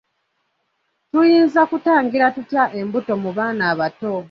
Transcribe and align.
Tuyinza 1.11 1.61
kutangira 1.71 2.25
tutya 2.35 2.63
embuto 2.79 3.13
mu 3.23 3.29
baana 3.37 3.63
abato? 3.73 4.11